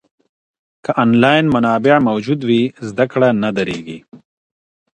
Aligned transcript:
که 0.83 0.91
انلاین 1.03 1.45
منابع 1.55 1.95
موجود 2.09 2.39
وي، 2.49 2.63
زده 2.89 3.05
کړه 3.11 3.29
نه 3.43 3.49
درېږي. 3.57 3.99